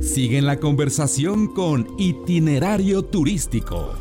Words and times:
Sigue 0.00 0.38
en 0.38 0.46
la 0.46 0.58
conversación 0.58 1.52
con 1.52 1.94
Itinerario 1.98 3.02
Turístico. 3.02 3.94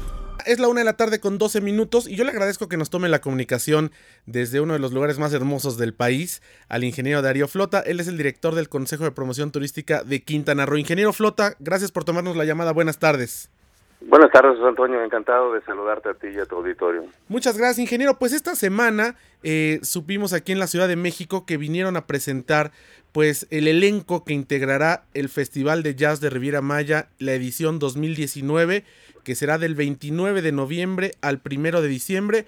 Es 0.45 0.59
la 0.59 0.67
una 0.67 0.81
de 0.81 0.85
la 0.85 0.97
tarde 0.97 1.19
con 1.19 1.37
12 1.37 1.61
minutos 1.61 2.07
y 2.07 2.15
yo 2.15 2.23
le 2.23 2.29
agradezco 2.29 2.69
que 2.69 2.77
nos 2.77 2.89
tome 2.89 3.09
la 3.09 3.21
comunicación 3.21 3.91
desde 4.25 4.59
uno 4.59 4.73
de 4.73 4.79
los 4.79 4.93
lugares 4.93 5.17
más 5.17 5.33
hermosos 5.33 5.77
del 5.77 5.93
país 5.93 6.41
al 6.69 6.83
ingeniero 6.83 7.21
Darío 7.21 7.47
Flota. 7.47 7.79
Él 7.79 7.99
es 7.99 8.07
el 8.07 8.17
director 8.17 8.53
del 8.53 8.69
Consejo 8.69 9.05
de 9.05 9.11
Promoción 9.11 9.51
Turística 9.51 10.03
de 10.03 10.21
Quintana 10.21 10.65
Roo. 10.65 10.77
Ingeniero 10.77 11.13
Flota, 11.13 11.55
gracias 11.59 11.91
por 11.91 12.03
tomarnos 12.03 12.35
la 12.35 12.45
llamada. 12.45 12.73
Buenas 12.73 12.99
tardes. 12.99 13.49
Buenas 14.01 14.31
tardes, 14.31 14.59
Antonio. 14.61 15.03
Encantado 15.03 15.53
de 15.53 15.61
saludarte 15.61 16.09
a 16.09 16.13
ti 16.13 16.27
y 16.35 16.39
a 16.39 16.45
tu 16.45 16.55
auditorio. 16.57 17.05
Muchas 17.27 17.57
gracias, 17.57 17.79
ingeniero. 17.79 18.17
Pues 18.19 18.33
esta 18.33 18.55
semana 18.55 19.15
eh, 19.43 19.79
supimos 19.83 20.33
aquí 20.33 20.51
en 20.51 20.59
la 20.59 20.67
Ciudad 20.67 20.87
de 20.87 20.95
México 20.95 21.45
que 21.45 21.57
vinieron 21.57 21.97
a 21.97 22.05
presentar 22.05 22.71
pues 23.11 23.47
el 23.49 23.67
elenco 23.67 24.25
que 24.25 24.33
integrará 24.33 25.05
el 25.13 25.29
Festival 25.29 25.83
de 25.83 25.95
Jazz 25.95 26.19
de 26.19 26.29
Riviera 26.29 26.61
Maya, 26.61 27.07
la 27.17 27.33
edición 27.33 27.79
2019, 27.79 28.83
que 29.23 29.35
será 29.35 29.57
del 29.57 29.73
29 29.73 30.41
de 30.41 30.51
noviembre 30.51 31.13
al 31.21 31.41
1 31.49 31.81
de 31.81 31.87
diciembre. 31.87 32.45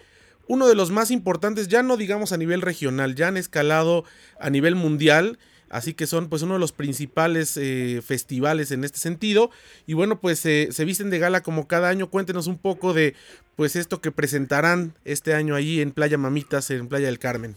Uno 0.47 0.67
de 0.67 0.75
los 0.75 0.91
más 0.91 1.09
importantes, 1.09 1.69
ya 1.69 1.83
no 1.83 1.95
digamos 1.95 2.33
a 2.33 2.37
nivel 2.37 2.61
regional, 2.61 3.15
ya 3.15 3.29
han 3.29 3.37
escalado 3.37 4.03
a 4.39 4.49
nivel 4.49 4.75
mundial 4.75 5.39
Así 5.69 5.93
que 5.93 6.05
son 6.05 6.29
pues 6.29 6.41
uno 6.43 6.53
de 6.53 6.59
los 6.59 6.71
principales 6.71 7.57
eh, 7.57 8.01
festivales 8.01 8.71
en 8.71 8.83
este 8.83 8.99
sentido. 8.99 9.49
Y 9.85 9.93
bueno, 9.93 10.19
pues 10.19 10.39
se 10.39 10.85
visten 10.85 11.09
de 11.09 11.19
gala 11.19 11.41
como 11.41 11.67
cada 11.67 11.89
año. 11.89 12.09
Cuéntenos 12.09 12.47
un 12.47 12.57
poco 12.57 12.93
de 12.93 13.15
pues 13.55 13.75
esto 13.75 14.01
que 14.01 14.11
presentarán 14.11 14.93
este 15.03 15.33
año 15.33 15.55
allí 15.55 15.81
en 15.81 15.91
Playa 15.91 16.17
Mamitas, 16.17 16.69
en 16.69 16.87
Playa 16.87 17.07
del 17.07 17.19
Carmen. 17.19 17.55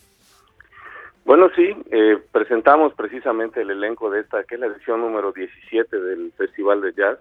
Bueno, 1.25 1.49
sí, 1.55 1.77
eh, 1.93 2.19
presentamos 2.33 2.95
precisamente 2.95 3.61
el 3.61 3.71
elenco 3.71 4.11
de 4.11 4.21
esta, 4.21 4.43
que 4.45 4.57
es 4.57 4.61
la 4.61 4.67
edición 4.67 5.01
número 5.01 5.31
17 5.31 6.01
del 6.01 6.33
Festival 6.33 6.81
de 6.81 6.93
Jazz. 6.93 7.19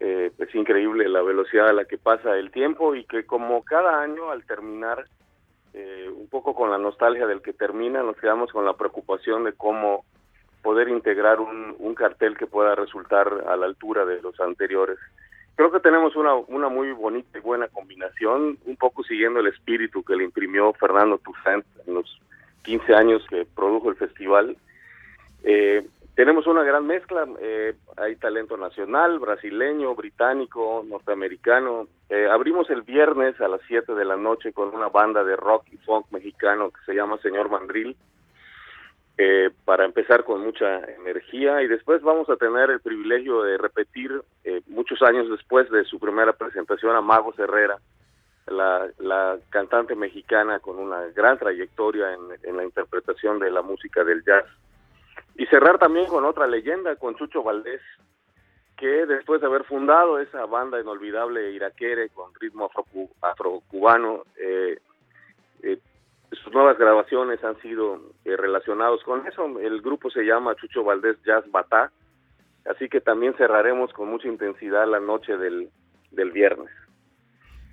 Eh, 0.00 0.32
es 0.38 0.54
increíble 0.54 1.08
la 1.08 1.22
velocidad 1.22 1.68
a 1.68 1.72
la 1.72 1.84
que 1.84 1.98
pasa 1.98 2.36
el 2.38 2.50
tiempo 2.50 2.94
y 2.94 3.04
que 3.04 3.24
como 3.24 3.62
cada 3.62 4.02
año 4.02 4.30
al 4.30 4.44
terminar 4.46 5.04
eh, 5.72 6.10
un 6.14 6.28
poco 6.28 6.54
con 6.54 6.70
la 6.70 6.78
nostalgia 6.78 7.26
del 7.26 7.42
que 7.42 7.52
termina, 7.52 8.02
nos 8.02 8.16
quedamos 8.16 8.52
con 8.52 8.64
la 8.64 8.74
preocupación 8.74 9.44
de 9.44 9.52
cómo 9.52 10.04
poder 10.62 10.88
integrar 10.88 11.40
un, 11.40 11.94
cartel 11.94 12.36
que 12.36 12.46
pueda 12.46 12.74
resultar 12.74 13.44
a 13.46 13.56
la 13.56 13.66
altura 13.66 14.06
de 14.06 14.22
los 14.22 14.40
anteriores. 14.40 14.98
Creo 15.54 15.70
que 15.70 15.80
tenemos 15.80 16.16
una, 16.16 16.34
una 16.34 16.68
muy 16.70 16.92
bonita 16.92 17.38
y 17.38 17.42
buena 17.42 17.68
combinación, 17.68 18.56
un 18.64 18.76
poco 18.76 19.02
siguiendo 19.02 19.40
el 19.40 19.48
espíritu 19.48 20.02
que 20.02 20.16
le 20.16 20.24
imprimió 20.24 20.72
Fernando 20.72 21.18
Toussaint 21.18 21.66
en 21.86 21.94
los 21.94 22.20
15 22.62 22.94
años 22.94 23.22
que 23.28 23.44
produjo 23.44 23.90
el 23.90 23.96
festival. 23.96 24.56
Eh, 25.44 25.86
tenemos 26.20 26.46
una 26.46 26.62
gran 26.64 26.86
mezcla, 26.86 27.26
eh, 27.40 27.72
hay 27.96 28.14
talento 28.16 28.58
nacional, 28.58 29.18
brasileño, 29.18 29.94
británico, 29.94 30.84
norteamericano. 30.86 31.88
Eh, 32.10 32.28
abrimos 32.30 32.68
el 32.68 32.82
viernes 32.82 33.40
a 33.40 33.48
las 33.48 33.62
7 33.66 33.94
de 33.94 34.04
la 34.04 34.18
noche 34.18 34.52
con 34.52 34.74
una 34.74 34.90
banda 34.90 35.24
de 35.24 35.34
rock 35.34 35.64
y 35.72 35.78
funk 35.78 36.04
mexicano 36.10 36.72
que 36.72 36.80
se 36.84 36.92
llama 36.92 37.16
Señor 37.22 37.48
Mandril, 37.48 37.96
eh, 39.16 39.48
para 39.64 39.86
empezar 39.86 40.24
con 40.24 40.42
mucha 40.42 40.80
energía 40.92 41.62
y 41.62 41.68
después 41.68 42.02
vamos 42.02 42.28
a 42.28 42.36
tener 42.36 42.68
el 42.68 42.80
privilegio 42.80 43.40
de 43.42 43.56
repetir 43.56 44.20
muchos 44.66 45.00
años 45.00 45.30
después 45.30 45.70
de 45.70 45.84
su 45.84 45.98
primera 45.98 46.34
presentación 46.34 46.96
a 46.96 47.00
Magos 47.00 47.38
Herrera, 47.38 47.78
la, 48.46 49.38
cantante 49.48 49.94
mexicana 49.94 50.58
con 50.58 50.78
una 50.78 51.00
gran 51.16 51.38
trayectoria 51.38 52.08
en 52.42 52.56
la 52.58 52.64
interpretación 52.64 53.38
de 53.38 53.50
la 53.50 53.62
música 53.62 54.04
del 54.04 54.22
jazz 54.22 54.44
y 55.40 55.46
cerrar 55.46 55.78
también 55.78 56.06
con 56.06 56.26
otra 56.26 56.46
leyenda, 56.46 56.96
con 56.96 57.14
Chucho 57.14 57.42
Valdés, 57.42 57.80
que 58.76 59.06
después 59.06 59.40
de 59.40 59.46
haber 59.46 59.64
fundado 59.64 60.18
esa 60.18 60.44
banda 60.44 60.78
inolvidable 60.78 61.52
iraquere 61.52 62.10
con 62.10 62.30
ritmo 62.38 62.66
afro, 62.66 62.84
afrocubano, 63.22 64.24
eh, 64.36 64.78
eh, 65.62 65.78
sus 66.32 66.52
nuevas 66.52 66.76
grabaciones 66.76 67.42
han 67.42 67.58
sido 67.62 68.02
eh, 68.26 68.36
relacionados 68.36 69.02
con 69.02 69.26
eso. 69.26 69.58
El 69.60 69.80
grupo 69.80 70.10
se 70.10 70.24
llama 70.24 70.56
Chucho 70.56 70.84
Valdés 70.84 71.16
Jazz 71.24 71.50
Batá, 71.50 71.90
así 72.66 72.90
que 72.90 73.00
también 73.00 73.32
cerraremos 73.32 73.94
con 73.94 74.10
mucha 74.10 74.28
intensidad 74.28 74.86
la 74.86 75.00
noche 75.00 75.38
del, 75.38 75.70
del 76.10 76.32
viernes. 76.32 76.68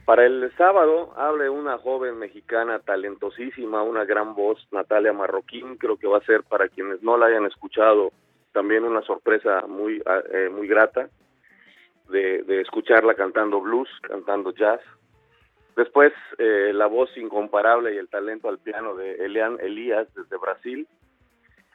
Para 0.08 0.26
el 0.26 0.50
sábado 0.56 1.12
hable 1.18 1.50
una 1.50 1.78
joven 1.80 2.18
mexicana 2.18 2.80
talentosísima, 2.80 3.84
una 3.84 4.06
gran 4.06 4.36
voz, 4.36 4.66
Natalia 4.72 5.12
Marroquín, 5.12 5.76
creo 5.76 5.98
que 5.98 6.08
va 6.08 6.20
a 6.20 6.26
ser 6.26 6.44
para 6.44 6.70
quienes 6.70 7.04
no 7.04 7.18
la 7.18 7.26
hayan 7.26 7.46
escuchado 7.46 8.14
también 8.54 8.86
una 8.86 9.02
sorpresa 9.02 9.68
muy, 9.68 10.02
ah, 10.06 10.22
eh, 10.32 10.48
muy 10.50 10.66
grata 10.66 11.10
de, 12.08 12.62
escucharla 12.62 13.16
cantando 13.16 13.60
blues, 13.60 13.90
cantando 14.02 14.52
jazz. 14.52 14.80
Después 15.76 16.14
eh, 16.38 16.72
la 16.74 16.88
voz 16.88 17.10
incomparable 17.18 17.94
y 17.94 17.98
el 17.98 18.08
talento 18.08 18.48
al 18.48 18.60
piano 18.60 18.96
de 18.96 19.26
Elian 19.26 19.58
Elías 19.60 20.08
desde 20.16 20.38
Brasil. 20.38 20.88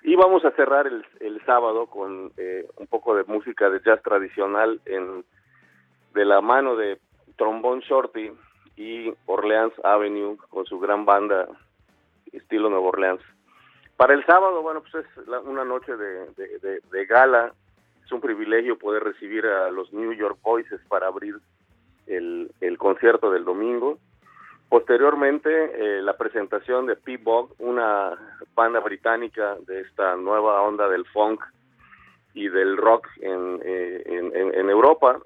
Y 0.04 0.16
vamos 0.16 0.42
a 0.46 0.52
cerrar 0.52 0.86
el, 0.86 1.04
el 1.20 1.44
sábado 1.44 1.84
con 1.84 2.32
eh, 2.38 2.66
un 2.78 2.86
poco 2.86 3.14
de 3.14 3.24
música 3.24 3.68
de 3.68 3.82
jazz 3.84 4.02
tradicional 4.02 4.80
en, 4.86 5.22
de 6.14 6.24
la 6.24 6.40
mano 6.40 6.76
de 6.76 6.98
Trombone 7.42 7.82
Shorty 7.82 8.30
y 8.76 9.12
Orleans 9.26 9.72
Avenue 9.82 10.36
con 10.48 10.64
su 10.64 10.78
gran 10.78 11.04
banda 11.04 11.48
estilo 12.30 12.70
Nueva 12.70 12.86
Orleans. 12.86 13.20
Para 13.96 14.14
el 14.14 14.24
sábado, 14.26 14.62
bueno, 14.62 14.80
pues 14.80 15.04
es 15.04 15.26
una 15.44 15.64
noche 15.64 15.96
de, 15.96 17.06
gala. 17.06 17.52
Es 18.04 18.12
un 18.12 18.20
privilegio 18.20 18.78
poder 18.78 19.02
recibir 19.02 19.44
a 19.44 19.72
los 19.72 19.92
New 19.92 20.12
York 20.12 20.38
Voices 20.40 20.80
para 20.86 21.08
abrir 21.08 21.34
el, 22.06 22.48
concierto 22.78 23.32
del 23.32 23.44
domingo. 23.44 23.98
Posteriormente, 24.68 25.50
eh, 25.50 26.00
la 26.00 26.16
presentación 26.16 26.86
de 26.86 26.94
P-Bog, 26.94 27.56
una 27.58 28.16
banda 28.54 28.78
británica 28.78 29.56
de 29.66 29.80
esta 29.80 30.14
nueva 30.14 30.62
onda 30.62 30.88
del 30.88 31.06
funk 31.06 31.42
y 32.34 32.48
del 32.48 32.76
rock 32.76 33.08
en, 33.20 33.60
eh, 33.64 34.02
en, 34.06 34.54
en 34.54 34.70
Europa 34.70 35.20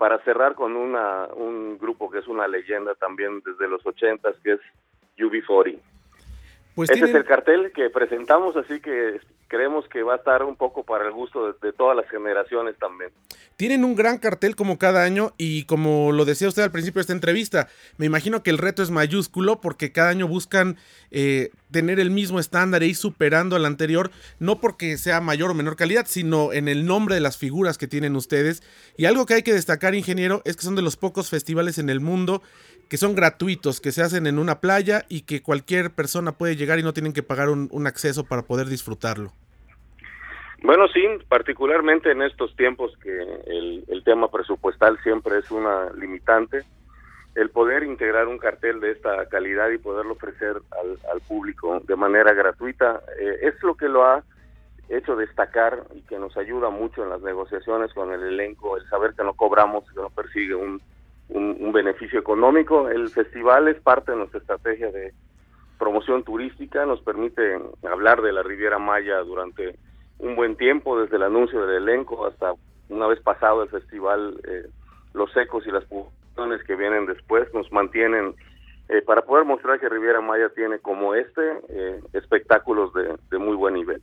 para 0.00 0.18
cerrar 0.20 0.54
con 0.54 0.76
una, 0.76 1.26
un 1.34 1.76
grupo 1.76 2.10
que 2.10 2.20
es 2.20 2.26
una 2.26 2.48
leyenda 2.48 2.94
también 2.94 3.42
desde 3.44 3.68
los 3.68 3.84
ochentas, 3.84 4.34
que 4.42 4.52
es 4.52 4.60
UB40. 5.18 5.78
Pues 6.74 6.88
Ese 6.88 7.04
es 7.04 7.14
el 7.14 7.26
cartel 7.26 7.70
que 7.74 7.90
presentamos, 7.90 8.56
así 8.56 8.80
que 8.80 9.20
creemos 9.50 9.84
que 9.88 10.04
va 10.04 10.14
a 10.14 10.16
estar 10.16 10.44
un 10.44 10.54
poco 10.54 10.84
para 10.84 11.04
el 11.04 11.12
gusto 11.12 11.52
de, 11.60 11.72
todas 11.72 11.96
las 11.96 12.08
generaciones 12.08 12.78
también. 12.78 13.10
Tienen 13.56 13.84
un 13.84 13.96
gran 13.96 14.18
cartel 14.18 14.54
como 14.54 14.78
cada 14.78 15.02
año 15.02 15.32
y 15.36 15.64
como 15.64 16.12
lo 16.12 16.24
decía 16.24 16.48
usted 16.48 16.62
al 16.62 16.70
principio 16.70 17.00
de 17.00 17.02
esta 17.02 17.12
entrevista, 17.12 17.68
me 17.98 18.06
imagino 18.06 18.44
que 18.44 18.50
el 18.50 18.58
reto 18.58 18.82
es 18.82 18.90
mayúsculo 18.90 19.60
porque 19.60 19.90
cada 19.90 20.10
año 20.10 20.28
buscan 20.28 20.76
eh, 21.10 21.50
tener 21.72 21.98
el 21.98 22.10
mismo 22.10 22.38
estándar 22.38 22.84
e 22.84 22.86
ir 22.86 22.96
superando 22.96 23.56
al 23.56 23.66
anterior, 23.66 24.12
no 24.38 24.60
porque 24.60 24.96
sea 24.96 25.20
mayor 25.20 25.50
o 25.50 25.54
menor 25.54 25.74
calidad, 25.74 26.06
sino 26.06 26.52
en 26.52 26.68
el 26.68 26.86
nombre 26.86 27.16
de 27.16 27.20
las 27.20 27.36
figuras 27.36 27.76
que 27.76 27.88
tienen 27.88 28.14
ustedes. 28.14 28.62
Y 28.96 29.06
algo 29.06 29.26
que 29.26 29.34
hay 29.34 29.42
que 29.42 29.52
destacar, 29.52 29.96
ingeniero, 29.96 30.42
es 30.44 30.56
que 30.56 30.62
son 30.62 30.76
de 30.76 30.82
los 30.82 30.96
pocos 30.96 31.28
festivales 31.28 31.78
en 31.78 31.90
el 31.90 31.98
mundo 31.98 32.40
que 32.90 32.98
son 32.98 33.14
gratuitos, 33.14 33.80
que 33.80 33.92
se 33.92 34.02
hacen 34.02 34.26
en 34.26 34.40
una 34.40 34.60
playa 34.60 35.06
y 35.08 35.20
que 35.20 35.42
cualquier 35.42 35.94
persona 35.94 36.36
puede 36.36 36.56
llegar 36.56 36.80
y 36.80 36.82
no 36.82 36.92
tienen 36.92 37.12
que 37.12 37.22
pagar 37.22 37.48
un, 37.48 37.86
acceso 37.86 38.24
para 38.24 38.42
poder 38.42 38.68
disfrutarlo. 38.68 39.32
Bueno, 40.62 40.88
sí, 40.88 41.02
particularmente 41.28 42.10
en 42.10 42.22
estos 42.22 42.54
tiempos 42.54 42.96
que 42.98 43.10
el, 43.46 44.02
tema 44.04 44.30
presupuestal 44.30 44.98
siempre 45.02 45.38
es 45.38 45.50
una 45.50 45.90
limitante, 45.92 46.64
el 47.34 47.50
poder 47.50 47.84
integrar 47.84 48.26
un 48.26 48.38
cartel 48.38 48.80
de 48.80 48.90
esta 48.90 49.26
calidad 49.26 49.70
y 49.70 49.78
poderlo 49.78 50.14
ofrecer 50.14 50.56
al, 51.12 51.20
público 51.20 51.80
de 51.86 51.94
manera 51.94 52.32
gratuita 52.32 53.00
eh, 53.20 53.38
es 53.42 53.62
lo 53.62 53.76
que 53.76 53.88
lo 53.88 54.04
ha 54.04 54.24
hecho 54.88 55.14
destacar 55.14 55.84
y 55.94 56.00
que 56.02 56.18
nos 56.18 56.36
ayuda 56.36 56.70
mucho 56.70 57.04
en 57.04 57.10
las 57.10 57.22
negociaciones 57.22 57.92
con 57.94 58.12
el 58.12 58.22
elenco, 58.22 58.76
el 58.76 58.88
saber 58.88 59.14
que 59.14 59.22
no 59.22 59.34
cobramos, 59.34 59.84
que 59.92 60.00
no 60.00 60.10
persigue 60.10 60.56
un, 60.56 60.82
un, 61.28 61.72
beneficio 61.72 62.18
económico. 62.18 62.88
El 62.88 63.08
festival 63.10 63.68
es 63.68 63.80
parte 63.80 64.10
de 64.10 64.18
nuestra 64.18 64.40
estrategia 64.40 64.90
de 64.90 65.14
promoción 65.78 66.24
turística, 66.24 66.84
nos 66.84 67.00
permite 67.02 67.60
hablar 67.88 68.20
de 68.22 68.32
la 68.32 68.42
Riviera 68.42 68.78
Maya 68.78 69.18
durante 69.18 69.76
un 70.20 70.36
buen 70.36 70.56
tiempo, 70.56 71.00
desde 71.00 71.16
el 71.16 71.22
anuncio 71.22 71.66
del 71.66 71.88
elenco 71.88 72.26
hasta 72.26 72.54
una 72.88 73.06
vez 73.06 73.20
pasado 73.20 73.62
el 73.62 73.68
festival, 73.68 74.40
eh, 74.46 74.68
los 75.14 75.34
ecos 75.36 75.66
y 75.66 75.70
las 75.70 75.84
publicaciones 75.84 76.62
que 76.64 76.76
vienen 76.76 77.06
después 77.06 77.52
nos 77.54 77.70
mantienen 77.72 78.34
eh, 78.88 79.02
para 79.02 79.22
poder 79.22 79.44
mostrar 79.44 79.78
que 79.78 79.88
Riviera 79.88 80.20
Maya 80.20 80.48
tiene 80.50 80.78
como 80.78 81.14
este 81.14 81.42
eh, 81.68 82.00
espectáculos 82.12 82.92
de 82.94 83.38
muy 83.38 83.56
buen 83.56 83.74
nivel. 83.74 84.02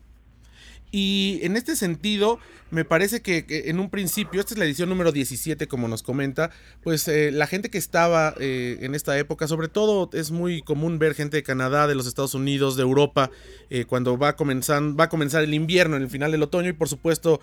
Y 0.92 1.40
en 1.44 1.58
este 1.58 1.76
sentido, 1.76 2.40
me 2.70 2.86
parece 2.86 3.22
que, 3.22 3.46
en 3.66 3.80
un 3.80 3.90
principio, 3.90 4.40
esta 4.40 4.54
es 4.54 4.58
la 4.58 4.66
edición 4.66 4.90
número 4.90 5.12
17, 5.12 5.68
como 5.68 5.88
nos 5.88 6.04
comenta, 6.04 6.50
pues 6.82 7.08
eh, 7.08 7.32
la 7.32 7.48
gente 7.48 7.70
que 7.70 7.78
estaba 7.78 8.34
eh, 8.40 8.80
en 8.82 8.96
esta 8.96 9.18
época, 9.18 9.48
sobre 9.48 9.68
todo 9.68 10.10
es 10.14 10.32
muy 10.32 10.62
común 10.62 11.00
ver 11.00 11.14
gente 11.14 11.38
de 11.38 11.44
Canadá, 11.44 11.88
de 11.88 11.96
los 11.96 12.08
Estados 12.08 12.34
Unidos, 12.34 12.78
de 12.78 12.84
Europa, 12.84 13.32
eh, 13.70 13.86
cuando 13.86 14.18
va 14.18 14.30
a, 14.30 14.36
comenzar, 14.36 14.82
va 15.00 15.06
a 15.06 15.10
comenzar 15.10 15.44
el 15.44 15.54
invierno, 15.54 15.98
en 15.98 16.04
el 16.04 16.10
final 16.10 16.32
del 16.32 16.44
otoño, 16.44 16.70
y 16.70 16.74
por 16.74 16.90
supuesto 16.90 17.42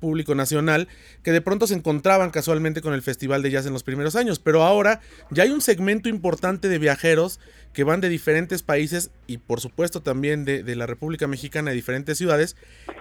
público 0.00 0.34
nacional, 0.34 0.88
que 1.22 1.32
de 1.32 1.40
pronto 1.40 1.66
se 1.66 1.74
encontraban 1.74 2.30
casualmente 2.30 2.80
con 2.80 2.94
el 2.94 3.02
Festival 3.02 3.42
de 3.42 3.50
Jazz 3.50 3.66
en 3.66 3.72
los 3.72 3.82
primeros 3.82 4.16
años. 4.16 4.38
Pero 4.38 4.62
ahora 4.62 5.00
ya 5.30 5.44
hay 5.44 5.50
un 5.50 5.60
segmento 5.60 6.08
importante 6.08 6.68
de 6.68 6.78
viajeros 6.78 7.40
que 7.72 7.84
van 7.84 8.00
de 8.00 8.08
diferentes 8.08 8.62
países 8.62 9.10
y 9.26 9.38
por 9.38 9.60
supuesto 9.60 10.02
también 10.02 10.44
de, 10.44 10.62
de 10.62 10.76
la 10.76 10.86
República 10.86 11.26
Mexicana, 11.26 11.70
de 11.70 11.76
diferentes 11.76 12.18
ciudades, 12.18 12.37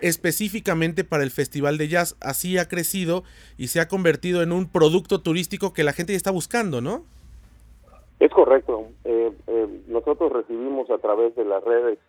específicamente 0.02 1.04
para 1.04 1.24
el 1.24 1.32
Festival 1.32 1.78
de 1.78 1.88
Jazz. 1.88 2.18
Así 2.22 2.58
ha 2.58 2.68
crecido 2.68 3.24
y 3.58 3.68
se 3.68 3.80
ha 3.80 3.88
convertido 3.88 4.42
en 4.44 4.52
un 4.52 4.70
producto 4.70 5.22
turístico 5.22 5.74
que 5.74 5.84
la 5.84 5.94
gente 5.94 6.16
está 6.16 6.32
buscando, 6.32 6.82
¿no? 6.82 7.04
Es 8.20 8.32
correcto. 8.32 8.88
Eh, 9.04 9.32
eh, 9.48 9.68
nosotros 9.88 10.32
recibimos 10.32 10.90
a 10.90 10.98
través 10.98 11.36
de 11.36 11.46
las 11.46 11.64
redes 11.64 12.00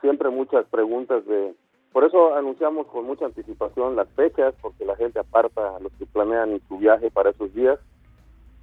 siempre 0.00 0.30
muchas 0.30 0.66
preguntas 0.66 1.24
de... 1.26 1.54
Por 1.92 2.04
eso 2.04 2.34
anunciamos 2.34 2.86
con 2.88 3.06
mucha 3.06 3.24
anticipación 3.24 3.96
las 3.96 4.08
fechas, 4.10 4.54
porque 4.60 4.84
la 4.84 4.96
gente 4.96 5.18
aparta 5.18 5.76
a 5.76 5.80
los 5.80 5.92
que 5.94 6.04
planean 6.04 6.60
su 6.68 6.78
viaje 6.78 7.10
para 7.10 7.30
esos 7.30 7.54
días. 7.54 7.78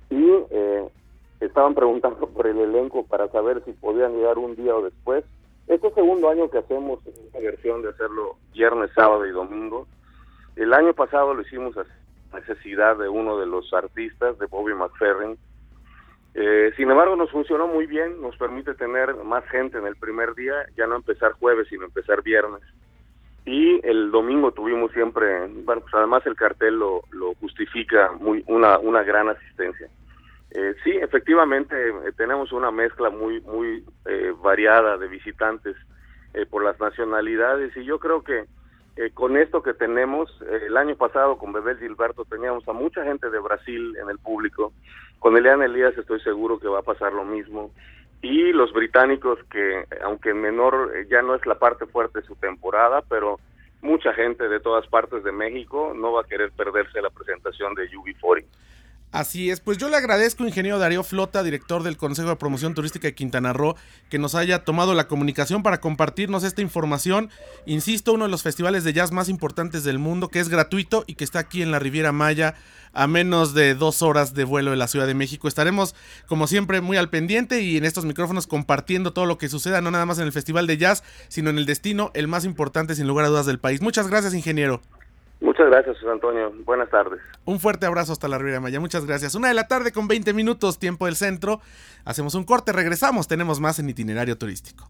Y 0.10 0.30
eh, 0.52 0.88
estaban 1.40 1.74
preguntando 1.74 2.28
por 2.34 2.48
el 2.48 2.60
elenco 2.60 3.04
para 3.06 3.28
saber 3.30 3.64
si 3.66 3.72
podían 3.74 4.14
llegar 4.14 4.38
un 4.38 4.56
día 4.56 4.76
o 4.76 4.84
después. 4.84 5.24
Este 5.68 5.92
segundo 5.94 6.30
año 6.30 6.50
que 6.50 6.58
hacemos 6.58 7.00
esta 7.06 7.40
versión 7.40 7.82
de 7.82 7.90
hacerlo 7.90 8.36
viernes, 8.54 8.92
sábado 8.96 9.26
y 9.26 9.32
domingo. 9.32 9.88
El 10.56 10.74
año 10.74 10.94
pasado 10.94 11.34
lo 11.34 11.42
hicimos 11.42 11.76
a 11.78 11.86
necesidad 12.38 12.98
de 12.98 13.10
uno 13.10 13.38
de 13.38 13.46
los 13.46 13.74
artistas, 13.74 14.38
de 14.40 14.46
Bobby 14.48 14.74
McFerrin. 14.74 15.38
Eh, 16.36 16.72
sin 16.76 16.90
embargo, 16.90 17.16
nos 17.16 17.32
funcionó 17.32 17.68
muy 17.68 17.86
bien, 17.86 18.22
nos 18.22 18.36
permite 18.38 18.74
tener 18.74 19.16
más 19.24 19.46
gente 19.46 19.78
en 19.78 19.86
el 19.86 19.96
primer 19.96 20.34
día, 20.34 20.54
ya 20.76 20.88
no 20.88 20.96
empezar 20.96 21.34
jueves, 21.34 21.68
sino 21.70 21.86
empezar 21.86 22.24
viernes. 22.24 22.62
Y 23.46 23.86
el 23.86 24.10
domingo 24.10 24.52
tuvimos 24.52 24.92
siempre, 24.94 25.48
bueno, 25.48 25.82
pues 25.82 25.94
además 25.94 26.26
el 26.26 26.36
cartel 26.36 26.80
lo, 26.80 27.04
lo 27.12 27.34
justifica 27.36 28.12
muy 28.20 28.44
una, 28.48 28.80
una 28.80 29.04
gran 29.04 29.30
asistencia. 29.30 29.88
Eh, 30.56 30.76
sí, 30.84 30.92
efectivamente 30.92 31.76
eh, 31.76 32.12
tenemos 32.16 32.52
una 32.52 32.70
mezcla 32.70 33.10
muy 33.10 33.42
muy 33.42 33.84
eh, 34.06 34.32
variada 34.40 34.98
de 34.98 35.08
visitantes 35.08 35.76
eh, 36.36 36.46
por 36.46 36.64
las 36.64 36.80
nacionalidades. 36.80 37.76
Y 37.76 37.84
yo 37.84 38.00
creo 38.00 38.24
que 38.24 38.46
con 39.16 39.38
esto 39.38 39.64
que 39.64 39.74
tenemos, 39.74 40.30
el 40.48 40.78
año 40.78 40.96
pasado 40.96 41.40
con 41.40 41.52
Bebel 41.52 41.80
Gilberto 41.80 42.26
teníamos 42.26 42.68
a 42.68 42.74
mucha 42.74 43.04
gente 43.04 43.32
de 43.32 43.40
Brasil 43.40 43.98
en 44.00 44.08
el 44.08 44.20
público, 44.20 44.72
con 45.18 45.36
Elian 45.36 45.64
Elías 45.64 45.98
estoy 45.98 46.20
seguro 46.20 46.60
que 46.60 46.68
va 46.68 46.82
a 46.82 46.84
pasar 46.84 47.12
lo 47.12 47.26
mismo. 47.26 47.72
Y 48.22 48.52
los 48.52 48.72
británicos 48.72 49.40
que 49.50 49.88
aunque 50.04 50.30
en 50.30 50.42
menor 50.42 50.92
ya 51.10 51.24
no 51.24 51.34
es 51.34 51.44
la 51.48 51.56
parte 51.56 51.88
fuerte 51.88 52.22
de 52.22 52.28
su 52.28 52.36
temporada, 52.36 53.02
pero 53.10 53.40
mucha 53.82 54.14
gente 54.14 54.48
de 54.48 54.60
todas 54.60 54.86
partes 54.86 55.24
de 55.24 55.32
México 55.32 55.94
no 55.96 56.12
va 56.12 56.22
a 56.22 56.26
querer 56.26 56.52
perderse 56.52 57.02
la 57.02 57.10
presentación 57.10 57.74
de 57.74 57.90
UB40. 57.90 58.46
Así 59.14 59.52
es, 59.52 59.60
pues 59.60 59.78
yo 59.78 59.90
le 59.90 59.96
agradezco, 59.96 60.44
ingeniero 60.44 60.80
Darío 60.80 61.04
Flota, 61.04 61.44
director 61.44 61.84
del 61.84 61.98
Consejo 61.98 62.30
de 62.30 62.36
Promoción 62.36 62.74
Turística 62.74 63.08
de 63.08 63.14
Quintana 63.14 63.54
Roo, 63.54 63.76
que 64.10 64.18
nos 64.18 64.34
haya 64.34 64.66
tomado 64.66 64.96
la 64.96 65.08
comunicación 65.08 65.62
para 65.62 65.80
compartirnos 65.80 66.44
esta 66.44 66.64
información. 66.64 67.30
Insisto, 67.68 68.14
uno 68.14 68.24
de 68.24 68.32
los 68.32 68.42
festivales 68.42 68.84
de 68.84 68.92
jazz 68.92 69.12
más 69.12 69.30
importantes 69.30 69.84
del 69.84 70.00
mundo, 70.00 70.30
que 70.30 70.40
es 70.40 70.50
gratuito 70.50 71.04
y 71.06 71.14
que 71.14 71.26
está 71.26 71.38
aquí 71.38 71.62
en 71.62 71.70
la 71.70 71.78
Riviera 71.78 72.12
Maya, 72.12 72.56
a 72.92 73.06
menos 73.06 73.54
de 73.54 73.76
dos 73.76 74.02
horas 74.02 74.34
de 74.34 74.46
vuelo 74.46 74.72
de 74.72 74.78
la 74.78 74.88
Ciudad 74.88 75.06
de 75.06 75.14
México. 75.14 75.48
Estaremos, 75.48 75.94
como 76.26 76.48
siempre, 76.48 76.82
muy 76.82 76.98
al 76.98 77.12
pendiente 77.12 77.62
y 77.62 77.78
en 77.78 77.86
estos 77.86 78.06
micrófonos 78.06 78.48
compartiendo 78.48 79.14
todo 79.14 79.28
lo 79.28 79.38
que 79.38 79.48
suceda, 79.48 79.80
no 79.80 79.92
nada 79.92 80.08
más 80.08 80.18
en 80.18 80.26
el 80.26 80.32
Festival 80.32 80.66
de 80.66 80.78
Jazz, 80.78 81.04
sino 81.28 81.52
en 81.52 81.60
el 81.60 81.68
destino, 81.68 82.10
el 82.16 82.28
más 82.28 82.46
importante, 82.46 82.96
sin 82.96 83.08
lugar 83.08 83.26
a 83.26 83.30
dudas, 83.30 83.46
del 83.46 83.60
país. 83.60 83.80
Muchas 83.80 84.08
gracias, 84.08 84.34
ingeniero. 84.34 84.82
Muchas 85.44 85.68
gracias, 85.68 85.98
José 86.00 86.10
Antonio. 86.10 86.54
Buenas 86.64 86.90
tardes. 86.90 87.20
Un 87.44 87.60
fuerte 87.60 87.86
abrazo 87.86 88.14
hasta 88.14 88.30
la 88.30 88.38
Riviera 88.38 88.62
Maya. 88.62 88.80
Muchas 88.80 89.06
gracias. 89.06 89.36
Una 89.36 89.50
de 89.50 89.54
la 89.54 89.68
tarde 89.68 89.92
con 89.92 90.08
20 90.08 90.34
minutos, 90.34 90.80
tiempo 90.80 91.06
del 91.06 91.18
centro. 91.18 91.60
Hacemos 92.06 92.34
un 92.36 92.46
corte, 92.46 92.72
regresamos. 92.72 93.28
Tenemos 93.28 93.60
más 93.60 93.78
en 93.78 93.90
itinerario 93.90 94.38
turístico. 94.38 94.90